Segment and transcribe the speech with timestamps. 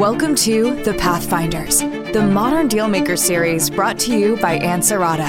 [0.00, 5.28] Welcome to The Pathfinders, the Modern Dealmaker series brought to you by Ansarada.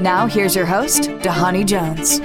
[0.00, 2.18] Now, here's your host, Dhani Jones.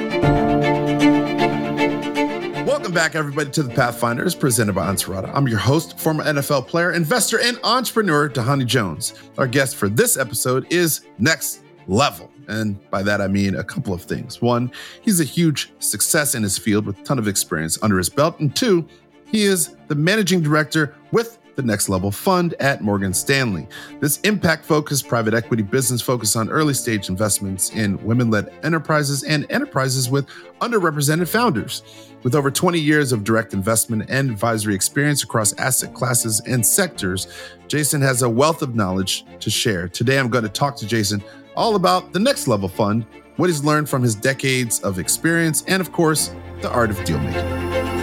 [2.65, 5.29] Welcome back, everybody, to The Pathfinders presented by Ansarada.
[5.35, 9.13] I'm your host, former NFL player, investor, and entrepreneur, Dhani Jones.
[9.37, 12.31] Our guest for this episode is Next Level.
[12.47, 14.41] And by that, I mean a couple of things.
[14.41, 18.09] One, he's a huge success in his field with a ton of experience under his
[18.09, 18.39] belt.
[18.39, 18.87] And two,
[19.33, 23.67] he is the managing director with the Next Level Fund at Morgan Stanley.
[23.99, 29.23] This impact focused private equity business focuses on early stage investments in women led enterprises
[29.23, 30.27] and enterprises with
[30.61, 31.81] underrepresented founders.
[32.21, 37.27] With over 20 years of direct investment and advisory experience across asset classes and sectors,
[37.67, 39.87] Jason has a wealth of knowledge to share.
[39.87, 41.23] Today, I'm going to talk to Jason
[41.55, 43.05] all about the Next Level Fund,
[43.37, 48.02] what he's learned from his decades of experience, and of course, the art of dealmaking.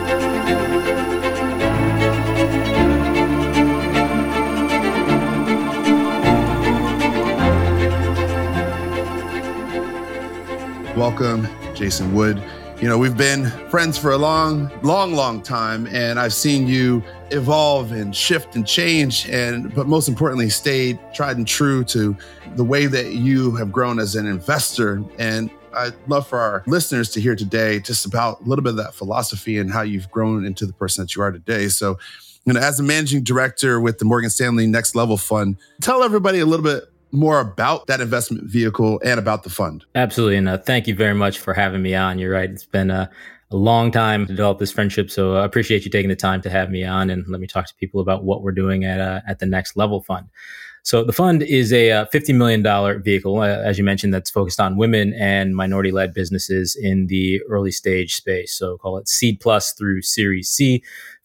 [10.97, 12.43] Welcome, Jason Wood.
[12.81, 17.03] You know, we've been friends for a long, long, long time, and I've seen you
[17.31, 22.17] evolve and shift and change, and but most importantly, stayed tried and true to
[22.57, 25.03] the way that you have grown as an investor.
[25.17, 28.77] And I'd love for our listeners to hear today just about a little bit of
[28.79, 31.69] that philosophy and how you've grown into the person that you are today.
[31.69, 31.99] So,
[32.45, 36.41] you know, as a managing director with the Morgan Stanley Next Level Fund, tell everybody
[36.41, 39.85] a little bit more about that investment vehicle and about the fund.
[39.95, 40.37] Absolutely.
[40.37, 42.19] And uh, thank you very much for having me on.
[42.19, 42.51] You're right.
[42.51, 43.11] It's been a,
[43.51, 45.11] a long time to develop this friendship.
[45.11, 47.67] So I appreciate you taking the time to have me on and let me talk
[47.67, 50.29] to people about what we're doing at, uh, at the next level fund.
[50.83, 54.61] So the fund is a uh, $50 million vehicle, uh, as you mentioned, that's focused
[54.61, 58.55] on women and minority led businesses in the early stage space.
[58.55, 60.83] So call it seed plus through series C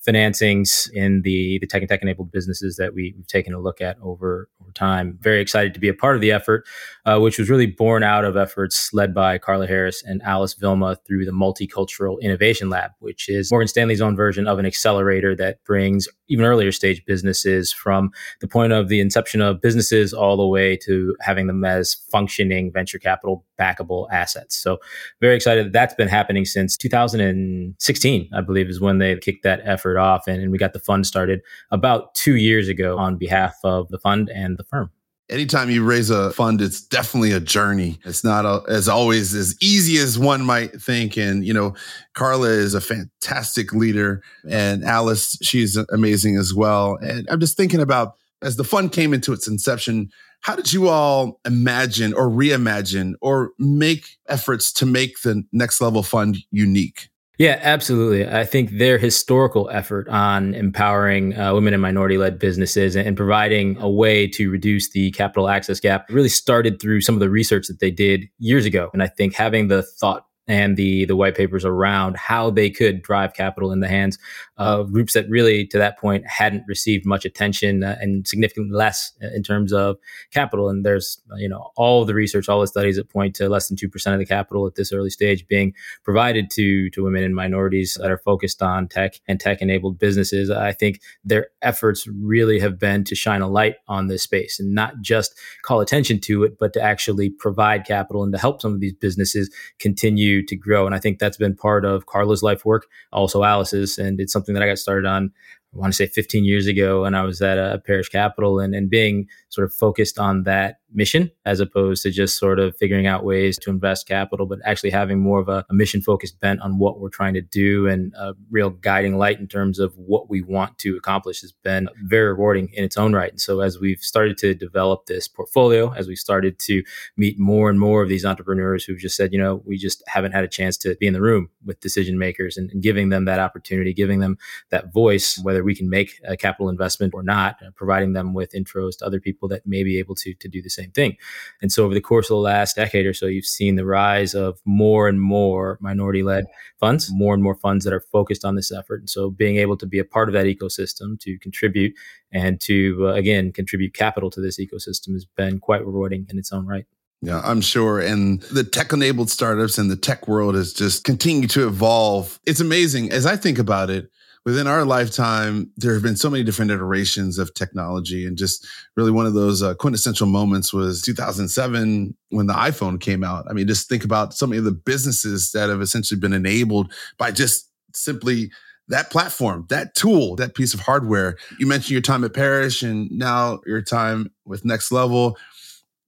[0.08, 3.82] financings in the, the tech and tech enabled businesses that we, have taken a look
[3.82, 5.18] at over, over time.
[5.22, 6.66] Very excited to be a part of the effort,
[7.06, 10.98] uh, which was really born out of efforts led by Carla Harris and Alice Milrod
[11.06, 15.64] through the Multicultural Innovation Lab, which is Morgan Stanley's own version of an accelerator that
[15.64, 18.10] brings even earlier stage businesses from
[18.42, 22.72] the point of the inception of businesses all the way to having them as functioning
[22.72, 24.56] venture capital backable assets.
[24.56, 24.80] So
[25.22, 29.62] very excited that that's been happening since 2016, I believe is when they kicked that
[29.64, 30.28] effort off.
[30.28, 34.00] And, and we got the fund started about two years ago on behalf of the
[34.00, 34.90] fund and the firm
[35.30, 38.00] anytime you raise a fund, it's definitely a journey.
[38.06, 41.18] It's not a, as always as easy as one might think.
[41.18, 41.76] And, you know,
[42.14, 46.98] Carla is a fantastic leader and Alice, she's amazing as well.
[47.02, 50.10] And I'm just thinking about as the fund came into its inception,
[50.42, 56.04] how did you all imagine or reimagine or make efforts to make the next level
[56.04, 57.10] fund unique?
[57.38, 58.28] Yeah, absolutely.
[58.28, 63.18] I think their historical effort on empowering uh, women and minority led businesses and, and,
[63.18, 67.30] providing a way to reduce the capital access gap really started through some of the
[67.30, 68.90] research that they did years ago.
[68.94, 73.02] And I think having the thought and the the white papers around how they could
[73.02, 74.18] drive capital in the hands
[74.58, 79.12] of groups that really to that point hadn't received much attention uh, and significantly less
[79.34, 79.98] in terms of
[80.32, 80.70] capital.
[80.70, 83.78] And there's you know all the research all the studies that point to less than
[83.78, 85.74] 2% of the capital at this early stage being
[86.04, 90.50] provided to to women and minorities that are focused on tech and tech enabled businesses.
[90.50, 94.74] I think their efforts really have been to shine a light on this space and
[94.74, 98.74] not just call attention to it but to actually provide capital and to help some
[98.74, 99.50] of these businesses
[99.80, 100.86] continue to grow.
[100.86, 104.54] And I think that's been part of Carla's life work, also Alice's, and it's something
[104.54, 105.32] that I got started on
[105.76, 108.74] I want to say 15 years ago when I was at a Parish Capital and,
[108.74, 113.06] and being sort of focused on that mission as opposed to just sort of figuring
[113.06, 116.62] out ways to invest capital, but actually having more of a, a mission focused bent
[116.62, 120.30] on what we're trying to do and a real guiding light in terms of what
[120.30, 123.32] we want to accomplish has been very rewarding in its own right.
[123.32, 126.84] And so as we've started to develop this portfolio, as we started to
[127.18, 130.32] meet more and more of these entrepreneurs who've just said, you know, we just haven't
[130.32, 133.26] had a chance to be in the room with decision makers and, and giving them
[133.26, 134.38] that opportunity, giving them
[134.70, 138.54] that voice, whether we can make a capital investment or not, uh, providing them with
[138.54, 141.18] intros to other people that may be able to, to do the same thing.
[141.62, 144.34] And so over the course of the last decade or so, you've seen the rise
[144.34, 146.46] of more and more minority led
[146.80, 149.00] funds, more and more funds that are focused on this effort.
[149.00, 151.94] And so being able to be a part of that ecosystem to contribute
[152.32, 156.52] and to, uh, again, contribute capital to this ecosystem has been quite rewarding in its
[156.52, 156.86] own right.
[157.22, 158.00] Yeah, I'm sure.
[158.00, 162.40] And the tech enabled startups and the tech world has just continued to evolve.
[162.46, 163.12] It's amazing.
[163.12, 164.12] As I think about it,
[164.46, 168.28] within our lifetime, there have been so many different iterations of technology.
[168.28, 168.66] And just
[168.96, 173.46] really one of those uh, quintessential moments was 2007 when the iPhone came out.
[173.50, 176.94] I mean, just think about so many of the businesses that have essentially been enabled
[177.18, 178.52] by just simply
[178.88, 181.38] that platform, that tool, that piece of hardware.
[181.58, 185.38] You mentioned your time at Parish and now your time with Next Level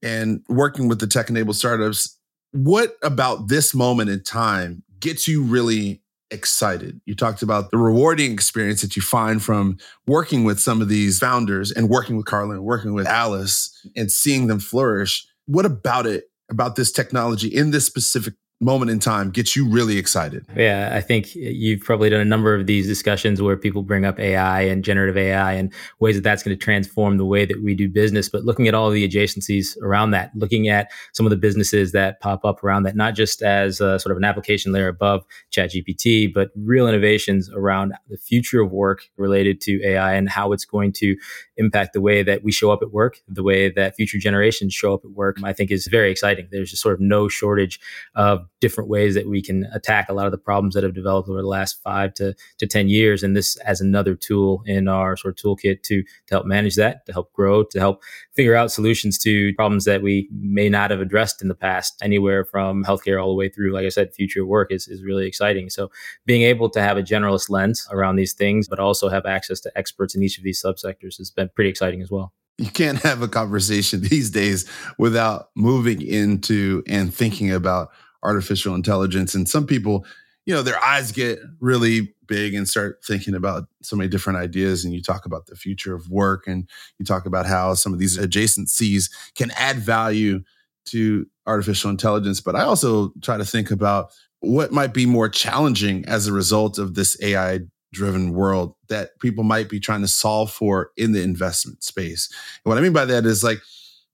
[0.03, 2.15] and working with the tech enabled startups.
[2.51, 6.01] What about this moment in time gets you really
[6.31, 6.99] excited?
[7.05, 9.77] You talked about the rewarding experience that you find from
[10.07, 14.11] working with some of these founders and working with Carla and working with Alice and
[14.11, 15.27] seeing them flourish.
[15.45, 19.97] What about it, about this technology in this specific moment in time gets you really
[19.97, 20.45] excited?
[20.55, 24.19] Yeah, I think you've probably done a number of these discussions where people bring up
[24.19, 27.75] AI and generative AI and ways that that's going to transform the way that we
[27.75, 28.29] do business.
[28.29, 32.19] But looking at all the adjacencies around that, looking at some of the businesses that
[32.19, 36.33] pop up around that, not just as a, sort of an application layer above ChatGPT,
[36.33, 40.91] but real innovations around the future of work related to AI and how it's going
[40.93, 41.15] to
[41.57, 44.93] impact the way that we show up at work, the way that future generations show
[44.93, 46.47] up at work, I think is very exciting.
[46.51, 47.79] There's just sort of no shortage
[48.15, 51.29] of different ways that we can attack a lot of the problems that have developed
[51.29, 53.23] over the last five to, to 10 years.
[53.23, 57.05] And this as another tool in our sort of toolkit to, to help manage that,
[57.07, 58.03] to help grow, to help
[58.33, 62.45] figure out solutions to problems that we may not have addressed in the past, anywhere
[62.45, 65.69] from healthcare all the way through, like I said, future work is, is really exciting.
[65.69, 65.89] So
[66.25, 69.71] being able to have a generalist lens around these things, but also have access to
[69.77, 73.21] experts in each of these subsectors has been pretty exciting as well you can't have
[73.21, 77.89] a conversation these days without moving into and thinking about
[78.23, 79.35] artificial intelligence.
[79.35, 80.05] And some people,
[80.45, 84.83] you know, their eyes get really big and start thinking about so many different ideas.
[84.83, 86.67] And you talk about the future of work and
[86.99, 90.41] you talk about how some of these adjacencies can add value
[90.85, 92.41] to artificial intelligence.
[92.41, 96.77] But I also try to think about what might be more challenging as a result
[96.77, 97.61] of this AI
[97.97, 102.29] driven world that people might be trying to solve for in the investment space.
[102.63, 103.59] And what I mean by that is like,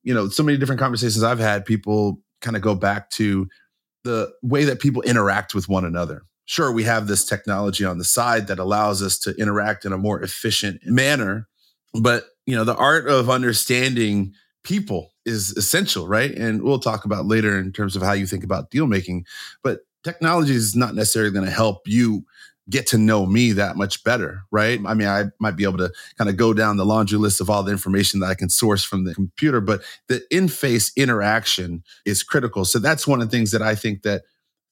[0.03, 3.47] you know, so many different conversations I've had, people kind of go back to
[4.03, 6.23] the way that people interact with one another.
[6.45, 9.97] Sure, we have this technology on the side that allows us to interact in a
[9.97, 11.47] more efficient manner,
[11.93, 14.33] but you know, the art of understanding
[14.63, 16.31] people is essential, right?
[16.31, 19.25] And we'll talk about later in terms of how you think about deal making,
[19.63, 22.25] but technology is not necessarily going to help you
[22.69, 24.79] get to know me that much better, right?
[24.85, 27.49] I mean, I might be able to kind of go down the laundry list of
[27.49, 32.23] all the information that I can source from the computer, but the in-face interaction is
[32.23, 32.63] critical.
[32.63, 34.23] So that's one of the things that I think that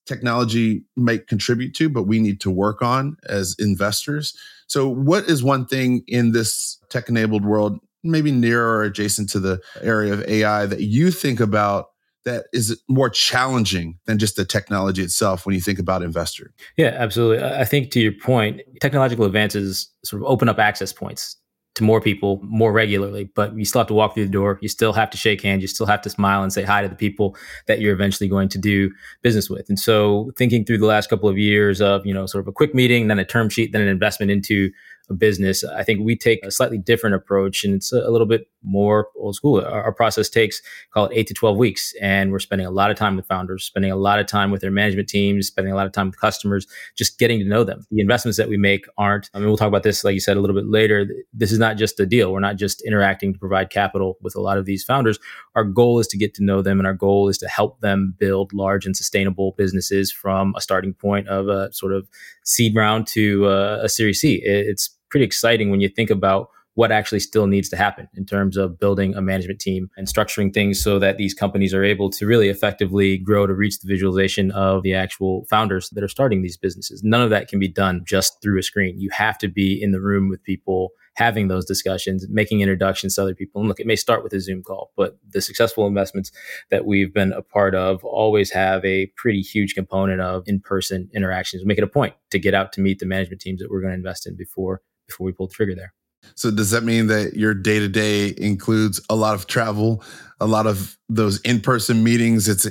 [0.06, 4.36] technology might contribute to, but we need to work on as investors.
[4.68, 9.62] So what is one thing in this tech-enabled world, maybe near or adjacent to the
[9.82, 11.91] area of AI that you think about
[12.26, 16.54] that is more challenging than just the technology itself when you think about investor.
[16.78, 17.44] Yeah, absolutely.
[17.44, 21.38] I think to your point, technological advances sort of open up access points
[21.76, 24.60] to more people more regularly, but you still have to walk through the door.
[24.62, 25.62] You still have to shake hands.
[25.62, 27.36] You still have to smile and say hi to the people
[27.68, 28.92] that you're eventually going to do
[29.22, 29.70] business with.
[29.70, 32.52] And so thinking through the last couple of years of, you know, sort of a
[32.52, 34.70] quick meeting, then a term sheet, then an investment into
[35.14, 39.08] business, I think we take a slightly different approach and it's a, little bit more
[39.18, 39.62] old school.
[39.62, 40.62] Our, our, process takes,
[40.94, 41.94] call it eight to 12 weeks.
[42.02, 44.62] And we're spending a lot of time with founders, spending a lot of time with
[44.62, 47.86] their management teams, spending a lot of time with customers, just getting to know them.
[47.92, 50.38] The investments that we make aren't, I mean, we'll talk about this, like you said,
[50.38, 51.08] a little bit later.
[51.34, 52.32] This is not just a deal.
[52.32, 55.20] We're not just interacting to provide capital with a lot of these founders.
[55.56, 58.16] Our goal is to get to know them and our goal is to help them
[58.20, 62.08] build large and sustainable businesses from a starting point of a sort of
[62.44, 64.42] seed round to uh, a Series C.
[64.44, 68.56] It's pretty exciting when you think about what actually still needs to happen in terms
[68.56, 72.26] of building a management team and structuring things so that these companies are able to
[72.26, 76.58] really effectively grow to reach the visualization of the actual founders that are starting these
[76.58, 77.04] businesses.
[77.04, 79.00] None of that can be done just through a screen.
[79.00, 83.22] You have to be in the room with people having those discussions, making introductions to
[83.22, 83.60] other people.
[83.60, 86.32] And look, it may start with a Zoom call, but the successful investments
[86.70, 91.10] that we've been a part of always have a pretty huge component of in person
[91.14, 91.64] interactions.
[91.64, 93.82] We make it a point to get out to meet the management teams that we're
[93.82, 95.94] going to invest in before before we pull the trigger there.
[96.36, 100.04] So does that mean that your day to day includes a lot of travel,
[100.40, 102.48] a lot of those in person meetings?
[102.48, 102.68] It's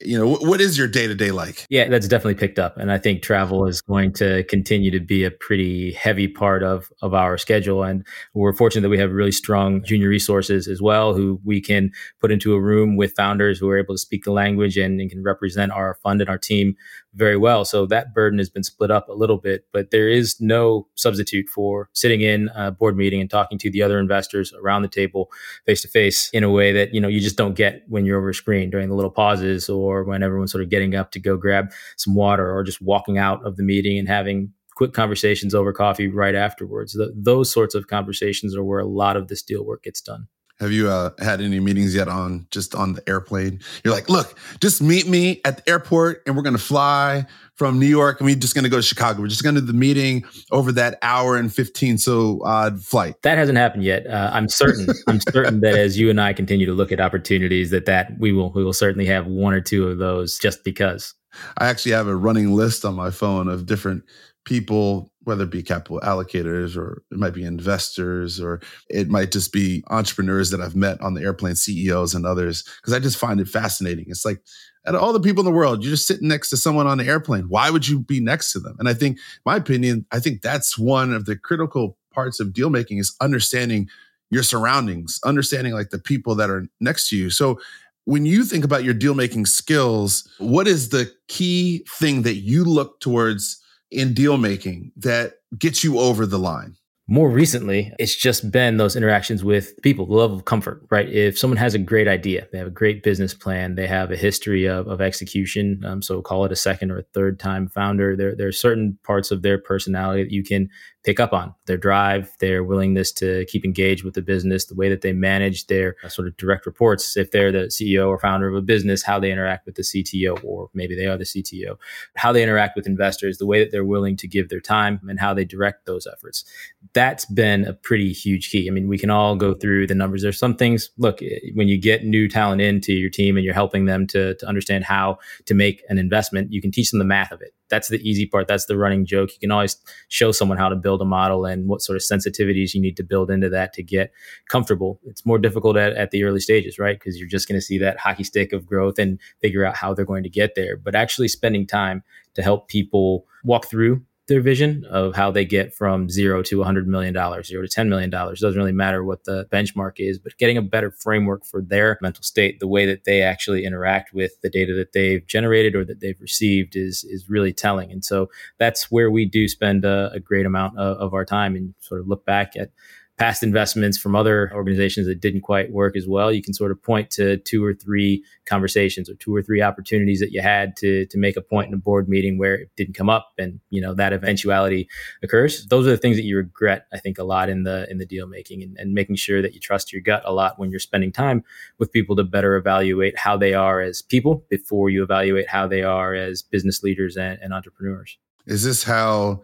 [0.00, 2.92] you know what is your day to day like yeah that's definitely picked up and
[2.92, 7.14] i think travel is going to continue to be a pretty heavy part of of
[7.14, 11.40] our schedule and we're fortunate that we have really strong junior resources as well who
[11.44, 11.90] we can
[12.20, 15.10] put into a room with founders who are able to speak the language and, and
[15.10, 16.76] can represent our fund and our team
[17.14, 17.64] very well.
[17.64, 21.48] So that burden has been split up a little bit, but there is no substitute
[21.48, 25.30] for sitting in a board meeting and talking to the other investors around the table
[25.66, 28.18] face to face in a way that, you know, you just don't get when you're
[28.18, 31.20] over a screen during the little pauses or when everyone's sort of getting up to
[31.20, 35.54] go grab some water or just walking out of the meeting and having quick conversations
[35.54, 36.92] over coffee right afterwards.
[36.92, 40.28] The, those sorts of conversations are where a lot of this deal work gets done.
[40.60, 43.60] Have you uh, had any meetings yet on just on the airplane?
[43.84, 47.78] You're like, look, just meet me at the airport and we're going to fly from
[47.78, 49.20] New York and we're just going to go to Chicago.
[49.20, 53.22] We're just going to do the meeting over that hour and 15 so odd flight.
[53.22, 54.06] That hasn't happened yet.
[54.08, 54.88] Uh, I'm certain.
[55.06, 58.32] I'm certain that as you and I continue to look at opportunities, that that we
[58.32, 61.14] will we will certainly have one or two of those just because.
[61.58, 64.02] I actually have a running list on my phone of different
[64.44, 69.52] people whether it be capital allocators or it might be investors or it might just
[69.52, 73.38] be entrepreneurs that I've met on the airplane, CEOs and others, because I just find
[73.38, 74.06] it fascinating.
[74.08, 74.42] It's like,
[74.86, 76.96] out of all the people in the world, you're just sitting next to someone on
[76.96, 77.50] the airplane.
[77.50, 78.74] Why would you be next to them?
[78.78, 82.70] And I think, my opinion, I think that's one of the critical parts of deal
[82.70, 83.90] making is understanding
[84.30, 87.28] your surroundings, understanding like the people that are next to you.
[87.28, 87.60] So
[88.06, 92.64] when you think about your deal making skills, what is the key thing that you
[92.64, 96.76] look towards in deal making that gets you over the line?
[97.10, 101.08] More recently, it's just been those interactions with people, the level of comfort, right?
[101.08, 104.16] If someone has a great idea, they have a great business plan, they have a
[104.16, 108.14] history of, of execution, um, so call it a second or a third time founder,
[108.14, 110.68] there, there are certain parts of their personality that you can
[111.08, 114.90] pick up on their drive, their willingness to keep engaged with the business, the way
[114.90, 117.16] that they manage their uh, sort of direct reports.
[117.16, 120.44] If they're the CEO or founder of a business, how they interact with the CTO,
[120.44, 121.78] or maybe they are the CTO,
[122.16, 125.18] how they interact with investors, the way that they're willing to give their time and
[125.18, 126.44] how they direct those efforts.
[126.92, 128.68] That's been a pretty huge key.
[128.68, 130.20] I mean, we can all go through the numbers.
[130.20, 133.54] There's some things, look, eh, when you get new talent into your team and you're
[133.54, 137.06] helping them to, to understand how to make an investment, you can teach them the
[137.06, 138.48] math of it that's the easy part.
[138.48, 139.30] That's the running joke.
[139.32, 139.76] You can always
[140.08, 143.02] show someone how to build a model and what sort of sensitivities you need to
[143.02, 144.12] build into that to get
[144.48, 145.00] comfortable.
[145.04, 146.98] It's more difficult at, at the early stages, right?
[146.98, 149.94] Because you're just going to see that hockey stick of growth and figure out how
[149.94, 150.76] they're going to get there.
[150.76, 152.02] But actually spending time
[152.34, 156.84] to help people walk through their vision of how they get from zero to $100
[156.84, 158.12] million, zero to $10 million.
[158.12, 161.98] It doesn't really matter what the benchmark is, but getting a better framework for their
[162.02, 165.84] mental state, the way that they actually interact with the data that they've generated or
[165.84, 167.90] that they've received is, is really telling.
[167.90, 171.56] And so that's where we do spend a, a great amount of, of our time
[171.56, 172.70] and sort of look back at
[173.18, 176.80] past investments from other organizations that didn't quite work as well, you can sort of
[176.80, 181.04] point to two or three conversations or two or three opportunities that you had to
[181.06, 183.80] to make a point in a board meeting where it didn't come up and you
[183.80, 184.88] know that eventuality
[185.22, 185.66] occurs.
[185.66, 188.06] Those are the things that you regret, I think, a lot in the in the
[188.06, 190.78] deal making and, and making sure that you trust your gut a lot when you're
[190.78, 191.42] spending time
[191.78, 195.82] with people to better evaluate how they are as people before you evaluate how they
[195.82, 198.16] are as business leaders and, and entrepreneurs.
[198.46, 199.42] Is this how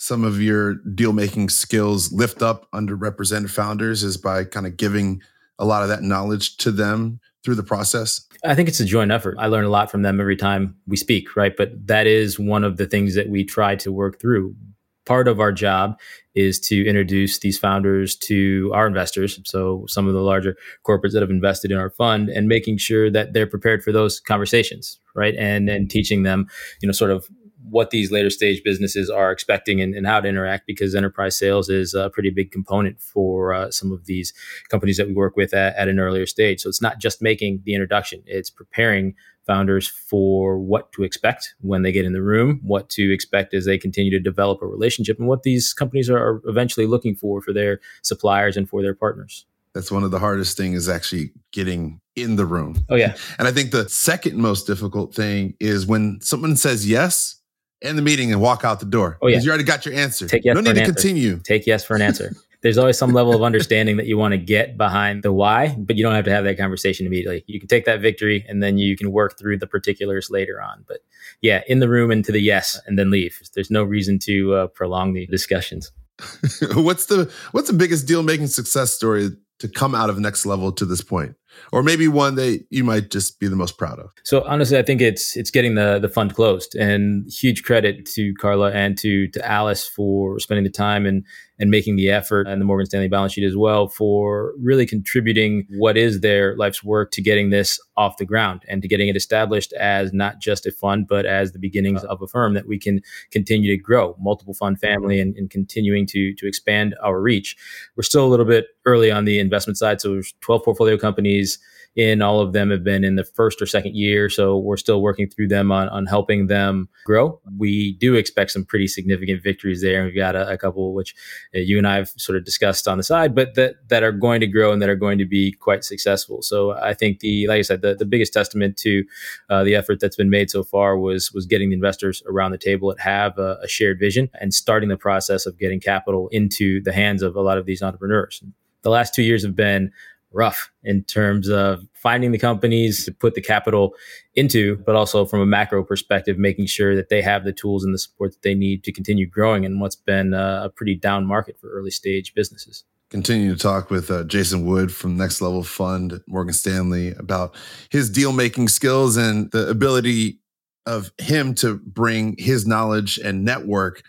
[0.00, 5.20] some of your deal making skills lift up underrepresented founders is by kind of giving
[5.58, 8.26] a lot of that knowledge to them through the process?
[8.42, 9.36] I think it's a joint effort.
[9.38, 11.54] I learn a lot from them every time we speak, right?
[11.54, 14.56] But that is one of the things that we try to work through.
[15.04, 15.98] Part of our job
[16.34, 19.38] is to introduce these founders to our investors.
[19.44, 23.10] So, some of the larger corporates that have invested in our fund and making sure
[23.10, 25.34] that they're prepared for those conversations, right?
[25.36, 26.46] And and teaching them,
[26.80, 27.28] you know, sort of
[27.70, 31.68] what these later stage businesses are expecting and, and, how to interact because enterprise sales
[31.68, 34.34] is a pretty big component for uh, some of these
[34.68, 36.60] companies that we work with at, at, an earlier stage.
[36.60, 39.14] So it's not just making the introduction, it's preparing
[39.46, 43.64] founders for what to expect when they get in the room, what to expect as
[43.64, 47.52] they continue to develop a relationship, and what these companies are eventually looking for for
[47.52, 49.46] their suppliers and for their partners.
[49.74, 52.84] That's one of the hardest things is actually getting in the room.
[52.88, 53.14] Oh, yeah.
[53.38, 57.39] And I think the second most difficult thing is when someone says yes,
[57.82, 59.18] end the meeting and walk out the door.
[59.22, 60.26] Oh yeah, you already got your answer.
[60.26, 60.92] Take yes no need to answer.
[60.92, 61.38] continue.
[61.38, 62.34] Take yes for an answer.
[62.62, 65.96] There's always some level of understanding that you want to get behind the why, but
[65.96, 67.42] you don't have to have that conversation immediately.
[67.46, 70.84] You can take that victory and then you can work through the particulars later on.
[70.86, 70.98] But
[71.40, 73.40] yeah, in the room and to the yes, and then leave.
[73.54, 75.90] There's no reason to uh, prolong the discussions.
[76.74, 80.72] what's the what's the biggest deal making success story to come out of next level
[80.72, 81.36] to this point?
[81.72, 84.10] or maybe one that you might just be the most proud of?
[84.24, 88.34] So honestly, I think it's it's getting the the fund closed, and huge credit to
[88.34, 91.24] Carla and to to Alice for spending the time and
[91.58, 95.66] and making the effort, and the Morgan Stanley balance sheet as well for really contributing
[95.76, 99.16] what is their life's work to getting this off the ground and to getting it
[99.16, 102.78] established as not just a fund, but as the beginnings of a firm that we
[102.78, 107.56] can continue to grow, multiple fund family, and, and continuing to to expand our reach.
[107.96, 111.58] We're still a little bit early on the investment side, so there's 12 portfolio companies
[111.96, 112.22] in.
[112.22, 114.28] All of them have been in the first or second year.
[114.28, 117.40] So we're still working through them on, on helping them grow.
[117.58, 119.98] We do expect some pretty significant victories there.
[119.98, 121.14] And we've got a, a couple, which
[121.54, 124.12] uh, you and I have sort of discussed on the side, but that, that are
[124.12, 126.42] going to grow and that are going to be quite successful.
[126.42, 129.04] So I think the, like I said, the, the biggest testament to
[129.48, 132.58] uh, the effort that's been made so far was, was getting the investors around the
[132.58, 136.82] table that have a, a shared vision and starting the process of getting capital into
[136.82, 138.42] the hands of a lot of these entrepreneurs.
[138.82, 139.92] The last two years have been
[140.32, 143.94] rough in terms of finding the companies to put the capital
[144.34, 147.92] into, but also from a macro perspective, making sure that they have the tools and
[147.92, 151.58] the support that they need to continue growing in what's been a pretty down market
[151.60, 152.84] for early stage businesses.
[153.10, 157.56] Continue to talk with uh, Jason Wood from Next Level Fund, Morgan Stanley, about
[157.90, 160.38] his deal making skills and the ability
[160.86, 164.02] of him to bring his knowledge and network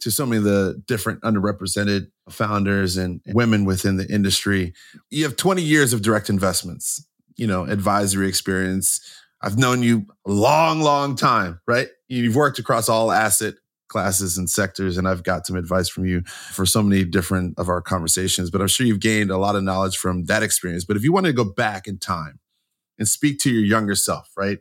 [0.00, 4.74] to so many of the different underrepresented founders and women within the industry.
[5.10, 9.00] You have 20 years of direct investments, you know, advisory experience.
[9.42, 11.88] I've known you a long, long time, right?
[12.08, 13.54] You've worked across all asset
[13.88, 17.68] classes and sectors, and I've got some advice from you for so many different of
[17.68, 18.50] our conversations.
[18.50, 20.84] But I'm sure you've gained a lot of knowledge from that experience.
[20.84, 22.40] But if you want to go back in time
[22.98, 24.58] and speak to your younger self, right?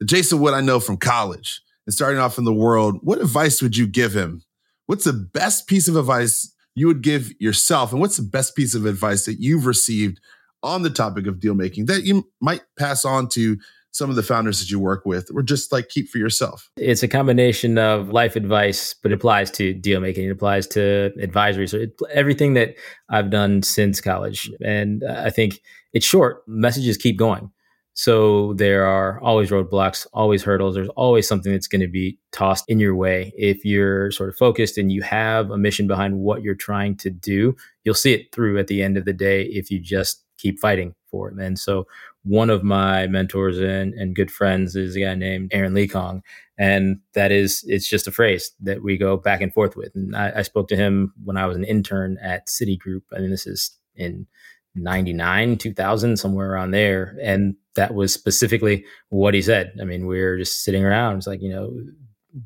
[0.00, 3.62] The Jason Wood I know from college and starting off in the world, what advice
[3.62, 4.42] would you give him
[4.88, 7.92] what's the best piece of advice you would give yourself?
[7.92, 10.18] And what's the best piece of advice that you've received
[10.62, 13.58] on the topic of deal making that you might pass on to
[13.90, 16.70] some of the founders that you work with or just like keep for yourself?
[16.78, 21.12] It's a combination of life advice, but it applies to deal making, it applies to
[21.20, 21.68] advisory.
[21.68, 22.74] So it, everything that
[23.10, 24.50] I've done since college.
[24.64, 25.60] And uh, I think
[25.92, 26.42] it's short.
[26.46, 27.50] Messages keep going.
[27.98, 30.76] So there are always roadblocks, always hurdles.
[30.76, 33.32] There's always something that's going to be tossed in your way.
[33.36, 37.10] If you're sort of focused and you have a mission behind what you're trying to
[37.10, 40.60] do, you'll see it through at the end of the day if you just keep
[40.60, 41.34] fighting for it.
[41.40, 41.88] And so
[42.22, 46.22] one of my mentors and, and good friends is a guy named Aaron Lee Kong.
[46.56, 49.90] And that is, it's just a phrase that we go back and forth with.
[49.96, 53.02] And I, I spoke to him when I was an intern at Citigroup.
[53.12, 54.28] I mean, this is in
[54.76, 57.16] 99, 2000, somewhere around there.
[57.20, 59.72] And that was specifically what he said.
[59.80, 61.18] I mean, we are just sitting around.
[61.18, 61.72] It's like, you know,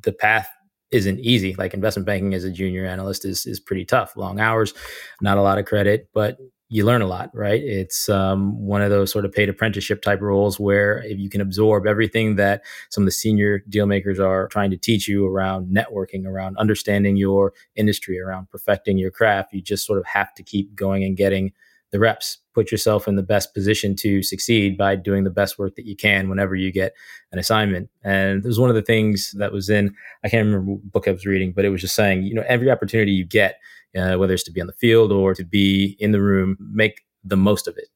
[0.02, 0.46] the path
[0.90, 1.54] isn't easy.
[1.54, 4.14] Like investment banking as a junior analyst is is pretty tough.
[4.14, 4.74] Long hours,
[5.22, 6.36] not a lot of credit, but
[6.68, 7.62] you learn a lot, right?
[7.62, 11.40] It's um, one of those sort of paid apprenticeship type roles where if you can
[11.40, 15.74] absorb everything that some of the senior deal makers are trying to teach you around
[15.74, 20.42] networking, around understanding your industry, around perfecting your craft, you just sort of have to
[20.42, 21.52] keep going and getting
[21.90, 22.38] the reps.
[22.54, 25.96] Put yourself in the best position to succeed by doing the best work that you
[25.96, 26.92] can whenever you get
[27.32, 27.88] an assignment.
[28.02, 31.08] And it was one of the things that was in, I can't remember what book
[31.08, 33.58] I was reading, but it was just saying, you know, every opportunity you get,
[33.96, 37.02] uh, whether it's to be on the field or to be in the room, make
[37.24, 37.88] the most of it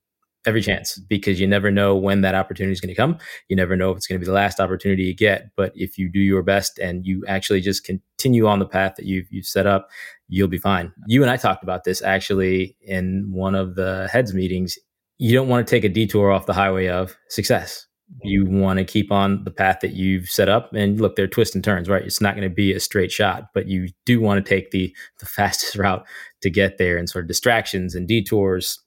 [0.47, 3.19] every chance because you never know when that opportunity is going to come.
[3.49, 5.51] You never know if it's going to be the last opportunity you get.
[5.57, 9.07] But if you do your best and you actually just continue on the path that
[9.07, 9.89] you've, you've set up,
[10.29, 10.93] you'll be fine.
[11.07, 14.79] You and I talked about this actually in one of the heads meetings.
[15.19, 17.87] You don't want to take a detour off the highway of success.
[18.23, 20.73] You want to keep on the path that you've set up.
[20.73, 22.05] And look, there are twists and turns, right?
[22.05, 24.95] It's not going to be a straight shot, but you do want to take the
[25.19, 26.07] the fastest route
[26.43, 28.79] to get there and sort of distractions and detours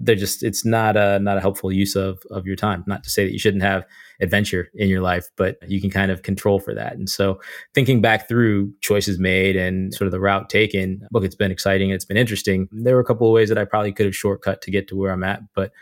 [0.00, 2.84] they're just it's not a not a helpful use of of your time.
[2.86, 3.84] Not to say that you shouldn't have
[4.20, 6.94] adventure in your life but you can kind of control for that.
[6.94, 7.40] And so
[7.74, 11.90] thinking back through choices made and sort of the route taken look it's been exciting
[11.90, 12.68] it's been interesting.
[12.72, 14.96] There were a couple of ways that i probably could have shortcut to get to
[14.96, 15.72] where i'm at but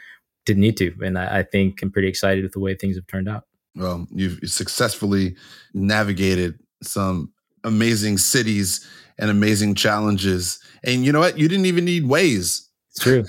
[0.44, 0.92] didn't need to.
[1.02, 3.44] And i, I think i'm pretty excited with the way things have turned out.
[3.74, 5.36] Well you've successfully
[5.72, 7.32] navigated some
[7.64, 8.86] amazing cities
[9.18, 10.58] and amazing challenges.
[10.82, 11.38] And you know what?
[11.38, 13.24] You didn't even need Waze it's true.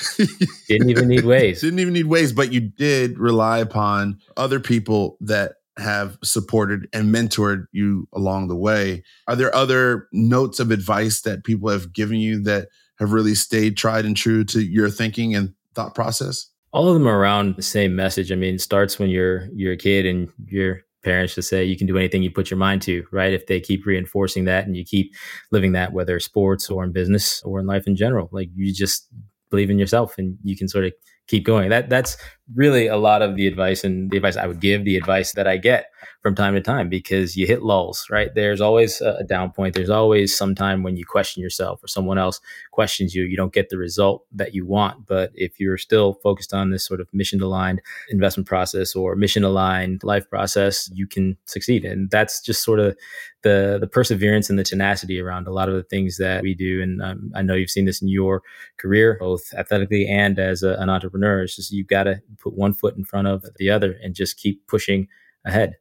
[0.67, 1.61] Didn't even need Waze.
[1.61, 7.13] Didn't even need Waze, but you did rely upon other people that have supported and
[7.13, 9.03] mentored you along the way.
[9.27, 12.67] Are there other notes of advice that people have given you that
[12.99, 16.47] have really stayed tried and true to your thinking and thought process?
[16.73, 18.31] All of them are around the same message.
[18.31, 21.77] I mean, it starts when you're you're a kid and your parents to say you
[21.77, 23.33] can do anything you put your mind to, right?
[23.33, 25.13] If they keep reinforcing that and you keep
[25.51, 29.07] living that, whether sports or in business or in life in general, like you just
[29.53, 30.93] believe in yourself and you can sort of
[31.27, 31.69] keep going.
[31.69, 32.17] That that's
[32.53, 35.47] really a lot of the advice and the advice I would give, the advice that
[35.47, 35.87] I get
[36.21, 38.33] from time to time because you hit lulls, right?
[38.33, 39.75] There's always a down point.
[39.75, 42.39] There's always some time when you question yourself or someone else
[42.71, 43.23] questions you.
[43.23, 45.05] You don't get the result that you want.
[45.05, 49.43] But if you're still focused on this sort of mission aligned investment process or mission
[49.43, 51.83] aligned life process, you can succeed.
[51.85, 52.97] And that's just sort of
[53.43, 56.81] the the perseverance and the tenacity around a lot of the things that we do.
[56.81, 58.41] And um, I know you've seen this in your
[58.77, 61.43] career, both athletically and as a, an entrepreneur.
[61.43, 64.37] It's just you've got to put one foot in front of the other and just
[64.37, 65.07] keep pushing
[65.45, 65.75] ahead.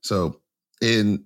[0.00, 0.40] So
[0.80, 1.24] in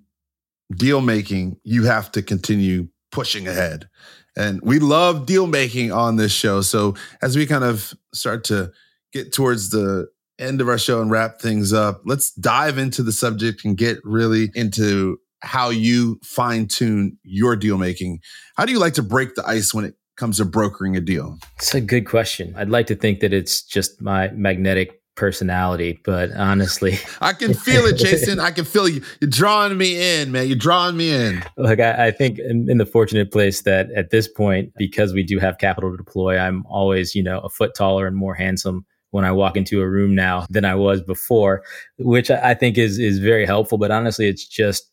[0.75, 3.88] deal making, you have to continue pushing ahead.
[4.37, 6.62] And we love deal making on this show.
[6.62, 8.73] So as we kind of start to
[9.12, 13.12] get towards the end of our show and wrap things up, let's dive into the
[13.12, 18.21] subject and get really into how you fine tune your deal making.
[18.57, 21.37] How do you like to break the ice when it comes to brokering a deal?
[21.57, 22.55] It's a good question.
[22.57, 27.87] I'd like to think that it's just my magnetic personality, but honestly, I can feel
[27.87, 28.39] it, Jason.
[28.39, 29.03] I can feel you.
[29.21, 30.47] You're drawing me in, man.
[30.47, 31.43] You're drawing me in.
[31.57, 35.25] Like I, I think in, in, the fortunate place that at this point, because we
[35.25, 38.87] do have capital to deploy, I'm always, you know, a foot taller and more handsome
[39.11, 41.65] when I walk into a room now than I was before,
[41.99, 43.77] which I think is is very helpful.
[43.77, 44.89] But honestly, it's just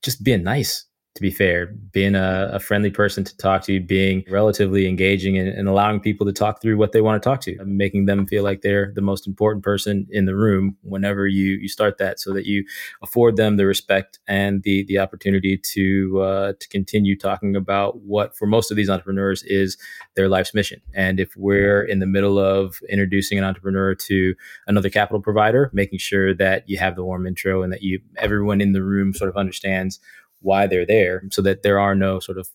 [0.00, 4.24] just being nice to be fair, being a, a, friendly person to talk to, being
[4.30, 7.62] relatively engaging and, and, allowing people to talk through what they want to talk to,
[7.66, 11.68] making them feel like they're the most important person in the room whenever you you
[11.68, 12.64] start that, so that you
[13.02, 18.34] afford them the respect and the the opportunity to uh, to continue talking about what
[18.34, 19.76] for most of these entrepreneurs is
[20.16, 20.80] their life's mission.
[20.94, 24.34] And if we're in the middle of introducing an entrepreneur to
[24.66, 28.62] another capital provider, making sure that you have the warm intro and that you everyone
[28.62, 30.00] in the room sort of understands
[30.42, 32.48] why they're there so that there are no sort of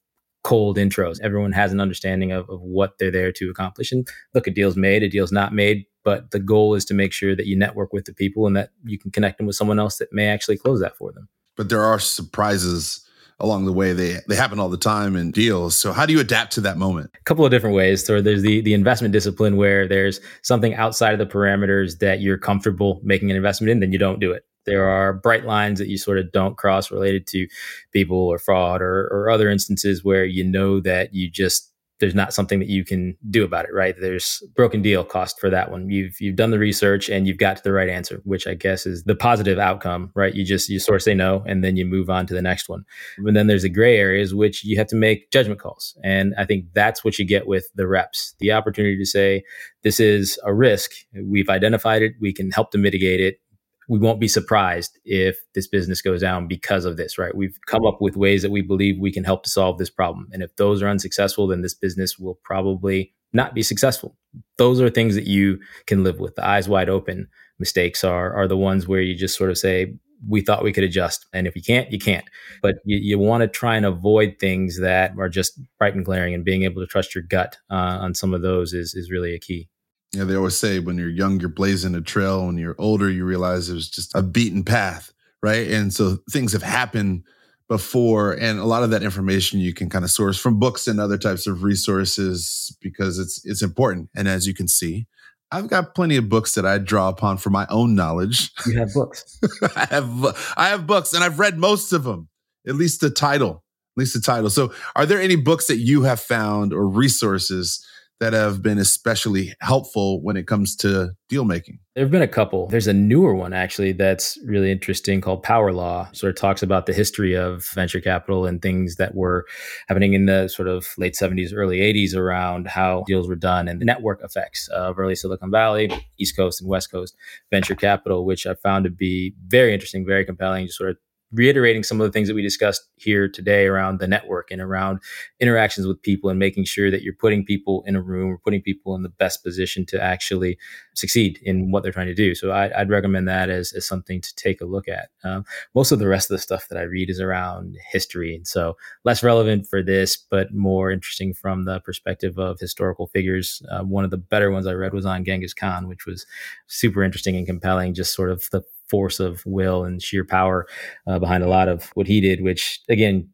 [0.43, 1.19] cold intros.
[1.21, 3.91] Everyone has an understanding of, of what they're there to accomplish.
[3.91, 7.11] And look, a deal's made, a deal's not made, but the goal is to make
[7.11, 9.77] sure that you network with the people and that you can connect them with someone
[9.77, 11.27] else that may actually close that for them.
[11.57, 13.05] But there are surprises
[13.39, 13.93] along the way.
[13.93, 15.77] They they happen all the time in deals.
[15.77, 17.11] So how do you adapt to that moment?
[17.19, 18.05] A couple of different ways.
[18.05, 22.37] So there's the the investment discipline where there's something outside of the parameters that you're
[22.37, 24.45] comfortable making an investment in, then you don't do it.
[24.67, 27.47] There are bright lines that you sort of don't cross related to
[27.91, 32.33] people or fraud or, or other instances where you know that you just there's not
[32.33, 33.95] something that you can do about it, right?
[33.99, 35.89] There's broken deal cost for that one.
[35.89, 38.85] You've you've done the research and you've got to the right answer, which I guess
[38.85, 40.33] is the positive outcome, right?
[40.33, 42.69] You just you sort of say no and then you move on to the next
[42.69, 42.85] one.
[43.17, 45.97] And then there's the gray areas which you have to make judgment calls.
[46.03, 48.35] And I think that's what you get with the reps.
[48.39, 49.43] The opportunity to say
[49.83, 50.91] this is a risk.
[51.23, 53.39] We've identified it, we can help to mitigate it
[53.87, 57.35] we won't be surprised if this business goes down because of this, right?
[57.35, 60.27] We've come up with ways that we believe we can help to solve this problem.
[60.31, 64.17] And if those are unsuccessful, then this business will probably not be successful.
[64.57, 66.35] Those are things that you can live with.
[66.35, 67.27] The eyes wide open
[67.59, 69.95] mistakes are are the ones where you just sort of say,
[70.27, 71.25] we thought we could adjust.
[71.33, 72.25] And if you can't, you can't.
[72.61, 76.33] But you, you want to try and avoid things that are just bright and glaring
[76.33, 79.35] and being able to trust your gut uh, on some of those is, is really
[79.35, 79.69] a key.
[80.13, 82.45] Yeah, they always say when you're young, you're blazing a trail.
[82.45, 85.11] When you're older, you realize it was just a beaten path,
[85.43, 85.67] right?
[85.67, 87.23] And so things have happened
[87.67, 90.99] before, and a lot of that information you can kind of source from books and
[90.99, 94.09] other types of resources because it's it's important.
[94.15, 95.07] And as you can see,
[95.51, 98.51] I've got plenty of books that I draw upon for my own knowledge.
[98.65, 99.39] You have books.
[99.75, 102.29] I have I have books, and I've read most of them.
[102.67, 103.63] At least the title,
[103.95, 104.49] at least the title.
[104.49, 107.85] So, are there any books that you have found or resources?
[108.19, 111.79] That have been especially helpful when it comes to deal making?
[111.95, 112.67] There have been a couple.
[112.67, 116.09] There's a newer one actually that's really interesting called Power Law.
[116.13, 119.45] Sort of talks about the history of venture capital and things that were
[119.87, 123.81] happening in the sort of late 70s, early 80s around how deals were done and
[123.81, 127.15] the network effects of early Silicon Valley, East Coast and West Coast
[127.51, 130.97] venture capital, which I found to be very interesting, very compelling, just sort of
[131.33, 134.99] reiterating some of the things that we discussed here today around the network and around
[135.39, 138.61] interactions with people and making sure that you're putting people in a room or putting
[138.61, 140.57] people in the best position to actually
[140.95, 142.33] succeed in what they're trying to do.
[142.33, 145.09] So I, would recommend that as, as something to take a look at.
[145.23, 145.43] Um,
[145.75, 148.33] most of the rest of the stuff that I read is around history.
[148.33, 153.61] And so less relevant for this, but more interesting from the perspective of historical figures.
[153.69, 156.25] Uh, one of the better ones I read was on Genghis Khan, which was
[156.67, 160.67] super interesting and compelling, just sort of the force of will and sheer power
[161.07, 163.29] uh, behind a lot of what he did, which again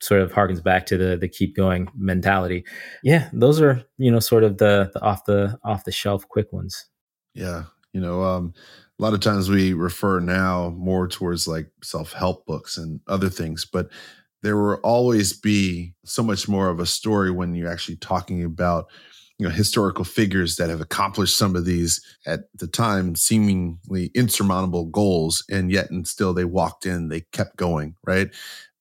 [0.00, 2.64] sort of harkens back to the the keep going mentality.
[3.02, 6.52] Yeah, those are you know sort of the, the off the off the shelf quick
[6.52, 6.86] ones.
[7.34, 8.54] Yeah, you know, um,
[8.98, 13.28] a lot of times we refer now more towards like self help books and other
[13.28, 13.88] things, but
[14.42, 18.86] there will always be so much more of a story when you're actually talking about
[19.38, 24.86] you know historical figures that have accomplished some of these at the time seemingly insurmountable
[24.86, 28.30] goals and yet and still they walked in they kept going right?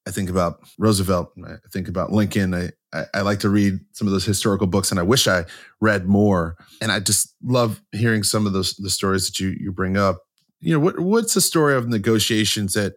[0.06, 4.08] I think about roosevelt i think about lincoln I, I, I like to read some
[4.08, 5.44] of those historical books and i wish i
[5.82, 6.56] read more.
[6.82, 10.24] And i just love hearing some of those the stories that you you bring up.
[10.60, 12.94] You know what what's the story of negotiations that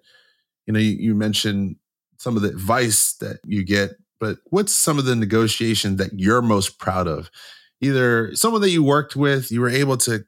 [0.67, 1.77] you know you, you mentioned
[2.19, 6.43] some of the advice that you get but what's some of the negotiation that you're
[6.43, 7.31] most proud of?
[7.81, 10.25] Either someone that you worked with, you were able to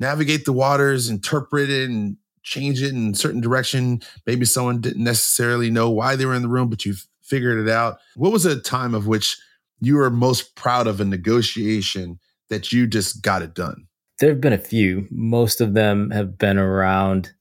[0.00, 4.02] navigate the waters, interpret it, and change it in a certain direction.
[4.26, 7.70] Maybe someone didn't necessarily know why they were in the room, but you figured it
[7.70, 7.98] out.
[8.16, 9.38] What was a time of which
[9.80, 12.18] you were most proud of a negotiation
[12.50, 13.86] that you just got it done?
[14.18, 15.06] There have been a few.
[15.10, 17.32] Most of them have been around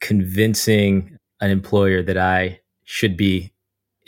[0.00, 3.52] convincing an employer that I should be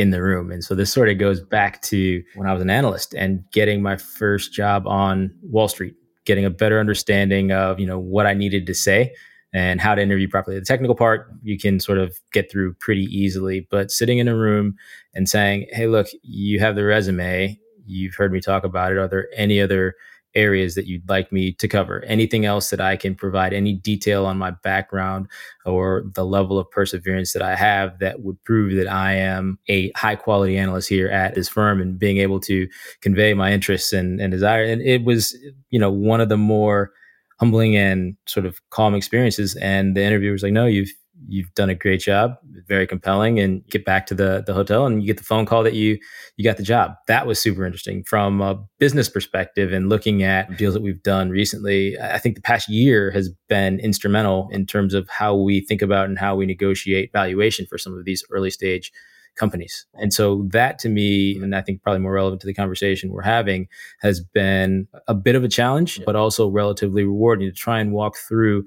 [0.01, 0.51] in the room.
[0.51, 3.83] And so this sort of goes back to when I was an analyst and getting
[3.83, 8.33] my first job on Wall Street, getting a better understanding of, you know, what I
[8.33, 9.13] needed to say
[9.53, 10.59] and how to interview properly.
[10.59, 14.35] The technical part you can sort of get through pretty easily, but sitting in a
[14.35, 14.75] room
[15.15, 17.61] and saying, "Hey, look, you have the resume.
[17.85, 18.99] You've heard me talk about it.
[18.99, 19.97] Are there any other
[20.35, 22.05] areas that you'd like me to cover?
[22.05, 23.53] Anything else that I can provide?
[23.53, 25.29] Any detail on my background
[25.65, 29.91] or the level of perseverance that I have that would prove that I am a
[29.97, 32.69] high quality analyst here at this firm and being able to
[33.01, 35.37] convey my interests and, and desire?" And it was,
[35.71, 36.93] you know, one of the more
[37.41, 39.57] humbling and sort of calm experiences.
[39.57, 40.93] And the interviewer was like, no, you've,
[41.29, 45.03] you've done a great job, very compelling, and get back to the the hotel and
[45.03, 45.99] you get the phone call that you
[46.37, 46.93] you got the job.
[47.07, 51.31] That was super interesting from a business perspective and looking at deals that we've done
[51.31, 51.99] recently.
[51.99, 56.09] I think the past year has been instrumental in terms of how we think about
[56.09, 58.93] and how we negotiate valuation for some of these early stage
[59.37, 59.87] companies.
[59.95, 63.23] And so that to me, and I think probably more relevant to the conversation we're
[63.23, 63.69] having,
[64.01, 68.17] has been a bit of a challenge, but also relatively rewarding to try and walk
[68.17, 68.67] through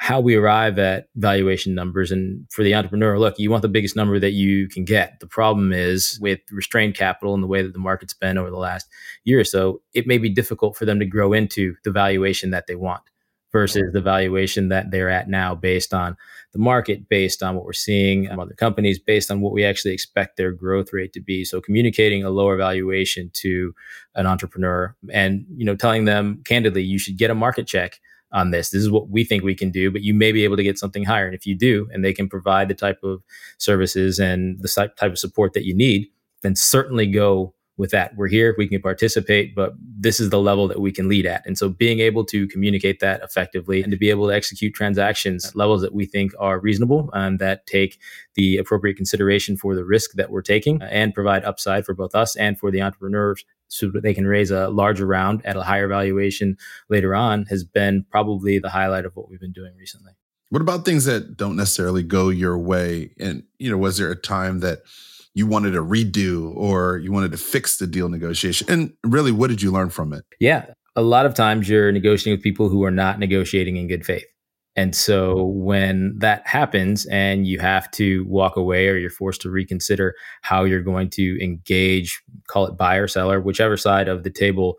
[0.00, 2.12] how we arrive at valuation numbers.
[2.12, 5.18] And for the entrepreneur, look, you want the biggest number that you can get.
[5.18, 8.56] The problem is with restrained capital and the way that the market's been over the
[8.56, 8.86] last
[9.24, 12.68] year or so, it may be difficult for them to grow into the valuation that
[12.68, 13.02] they want
[13.50, 16.16] versus the valuation that they're at now based on
[16.52, 19.92] the market, based on what we're seeing from other companies, based on what we actually
[19.92, 21.44] expect their growth rate to be.
[21.44, 23.74] So communicating a lower valuation to
[24.14, 27.98] an entrepreneur and, you know, telling them candidly, you should get a market check
[28.32, 28.70] on this.
[28.70, 30.78] This is what we think we can do, but you may be able to get
[30.78, 31.26] something higher.
[31.26, 33.22] And if you do, and they can provide the type of
[33.58, 36.08] services and the type of support that you need,
[36.42, 38.14] then certainly go with that.
[38.16, 41.46] We're here, we can participate, but this is the level that we can lead at.
[41.46, 45.54] And so being able to communicate that effectively and to be able to execute transactions
[45.54, 47.98] levels that we think are reasonable and that take
[48.34, 52.36] the appropriate consideration for the risk that we're taking and provide upside for both us
[52.36, 55.88] and for the entrepreneurs so that they can raise a larger round at a higher
[55.88, 56.56] valuation
[56.88, 60.12] later on has been probably the highlight of what we've been doing recently.
[60.50, 63.10] What about things that don't necessarily go your way?
[63.20, 64.80] And, you know, was there a time that
[65.38, 68.68] you wanted to redo or you wanted to fix the deal negotiation?
[68.68, 70.24] And really, what did you learn from it?
[70.40, 70.66] Yeah.
[70.96, 74.26] A lot of times you're negotiating with people who are not negotiating in good faith.
[74.74, 79.50] And so when that happens and you have to walk away or you're forced to
[79.50, 84.74] reconsider how you're going to engage, call it buyer, seller, whichever side of the table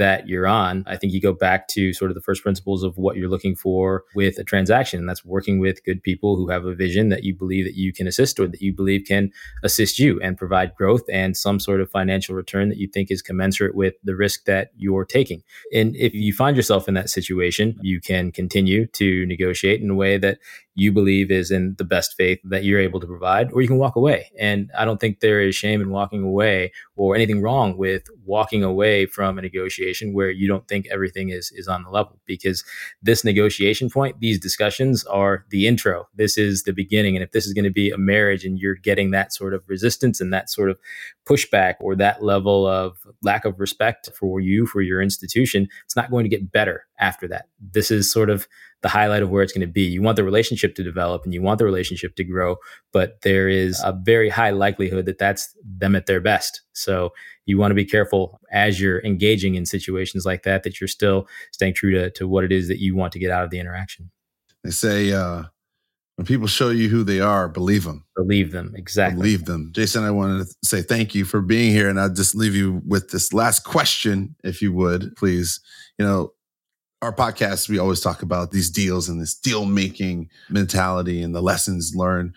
[0.00, 2.96] that you're on, I think you go back to sort of the first principles of
[2.96, 4.98] what you're looking for with a transaction.
[4.98, 7.92] And that's working with good people who have a vision that you believe that you
[7.92, 9.30] can assist or that you believe can
[9.62, 13.20] assist you and provide growth and some sort of financial return that you think is
[13.20, 15.42] commensurate with the risk that you're taking.
[15.74, 19.94] And if you find yourself in that situation, you can continue to negotiate in a
[19.94, 20.38] way that
[20.74, 23.78] you believe is in the best faith that you're able to provide, or you can
[23.78, 24.30] walk away.
[24.38, 28.62] And I don't think there is shame in walking away or anything wrong with walking
[28.62, 32.64] away from a negotiation where you don't think everything is is on the level because
[33.02, 36.08] this negotiation point, these discussions are the intro.
[36.14, 37.16] This is the beginning.
[37.16, 39.62] And if this is going to be a marriage and you're getting that sort of
[39.66, 40.78] resistance and that sort of
[41.28, 46.10] pushback or that level of lack of respect for you, for your institution, it's not
[46.10, 47.48] going to get better after that.
[47.58, 48.46] This is sort of
[48.82, 49.82] the highlight of where it's going to be.
[49.82, 52.56] You want the relationship to develop and you want the relationship to grow,
[52.92, 56.62] but there is a very high likelihood that that's them at their best.
[56.72, 57.12] So
[57.46, 61.26] you want to be careful as you're engaging in situations like that, that you're still
[61.52, 63.58] staying true to, to what it is that you want to get out of the
[63.58, 64.10] interaction.
[64.62, 65.44] They say, uh,
[66.16, 68.04] when people show you who they are, believe them.
[68.14, 68.74] Believe them.
[68.76, 69.16] Exactly.
[69.16, 69.70] Believe them.
[69.72, 71.88] Jason, I wanted to say thank you for being here.
[71.88, 75.60] And I'll just leave you with this last question, if you would, please.
[75.98, 76.32] You know,
[77.02, 81.40] our podcast, we always talk about these deals and this deal making mentality and the
[81.40, 82.34] lessons learned.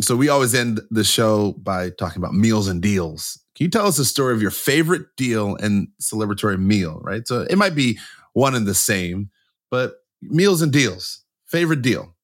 [0.00, 3.38] So we always end the show by talking about meals and deals.
[3.54, 7.28] Can you tell us the story of your favorite deal and celebratory meal, right?
[7.28, 7.98] So it might be
[8.32, 9.30] one and the same,
[9.70, 12.16] but meals and deals, favorite deal,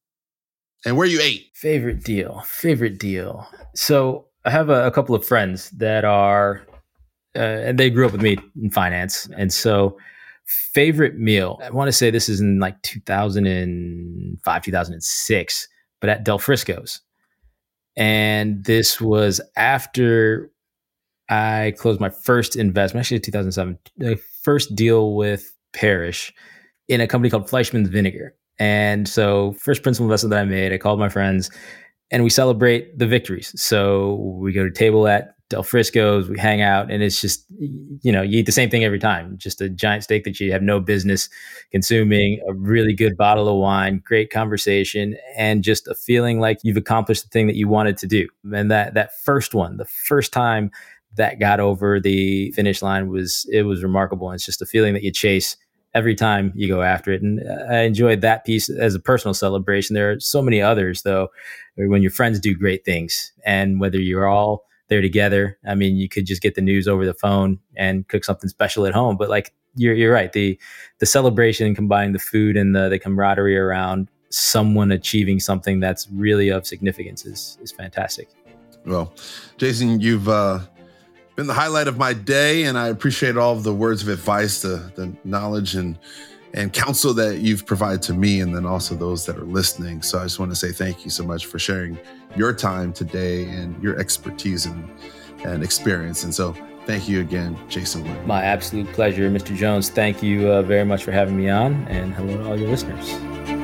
[0.85, 1.51] and where you ate.
[1.53, 3.47] Favorite deal, favorite deal.
[3.75, 6.65] So I have a, a couple of friends that are,
[7.35, 9.29] uh, and they grew up with me in finance.
[9.37, 9.97] And so
[10.49, 11.59] favorite meal.
[11.63, 15.67] I want to say this is in like 2005, 2006,
[16.01, 17.01] but at Del Frisco's.
[17.95, 20.51] And this was after
[21.29, 26.33] I closed my first investment, actually 2007, the first deal with Parish
[26.87, 28.35] in a company called Fleischmann's Vinegar.
[28.57, 31.51] And so, first principal investment that I made, I called my friends
[32.11, 33.53] and we celebrate the victories.
[33.61, 36.29] So, we go to table at Del Frisco's.
[36.29, 37.45] We hang out, and it's just
[38.01, 39.35] you know you eat the same thing every time.
[39.37, 41.27] Just a giant steak that you have no business
[41.71, 42.39] consuming.
[42.47, 47.23] A really good bottle of wine, great conversation, and just a feeling like you've accomplished
[47.23, 48.27] the thing that you wanted to do.
[48.53, 50.69] And that that first one, the first time
[51.15, 54.29] that got over the finish line was it was remarkable.
[54.29, 55.57] And it's just a feeling that you chase
[55.95, 57.21] every time you go after it.
[57.23, 59.95] And uh, I enjoyed that piece as a personal celebration.
[59.95, 61.29] There are so many others though,
[61.75, 65.57] when your friends do great things and whether you're all there together.
[65.65, 68.85] I mean, you could just get the news over the phone and cook something special
[68.85, 69.17] at home.
[69.17, 70.33] But like you're you're right.
[70.33, 70.59] The
[70.99, 76.49] the celebration combining the food and the the camaraderie around someone achieving something that's really
[76.49, 78.29] of significance is is fantastic.
[78.85, 79.13] Well,
[79.57, 80.59] Jason, you've uh
[81.35, 84.61] been the highlight of my day, and I appreciate all of the words of advice,
[84.61, 85.97] the the knowledge and
[86.53, 90.01] and counsel that you've provided to me, and then also those that are listening.
[90.01, 91.99] So I just want to say thank you so much for sharing
[92.35, 94.89] your time today and your expertise and
[95.45, 96.23] and experience.
[96.23, 96.53] And so
[96.85, 98.27] thank you again, Jason Wood.
[98.27, 99.55] My absolute pleasure, Mr.
[99.55, 99.89] Jones.
[99.89, 103.58] Thank you uh, very much for having me on, and hello to all your listeners.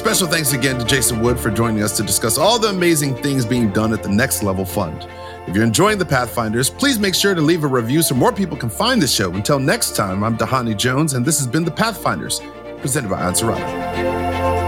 [0.00, 3.44] Special thanks again to Jason Wood for joining us to discuss all the amazing things
[3.44, 5.06] being done at the Next Level Fund.
[5.46, 8.56] If you're enjoying the Pathfinders, please make sure to leave a review so more people
[8.56, 9.30] can find the show.
[9.30, 12.40] Until next time, I'm Dhani Jones, and this has been the Pathfinders,
[12.80, 14.59] presented by Ansarada.